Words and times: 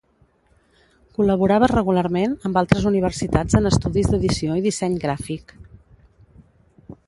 Col·laborava 1.17 1.67
regularment 1.71 2.33
amb 2.49 2.57
altres 2.63 2.89
universitats 2.93 3.59
en 3.61 3.71
estudis 3.73 4.11
d'edició 4.15 4.59
i 4.63 4.67
disseny 4.71 4.99
gràfic. 5.07 5.55